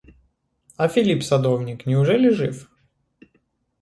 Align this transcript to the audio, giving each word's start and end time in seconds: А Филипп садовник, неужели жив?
А 0.77 0.87
Филипп 0.87 1.21
садовник, 1.23 1.85
неужели 1.85 2.29
жив? 2.29 2.69